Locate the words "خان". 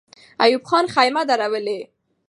0.69-0.85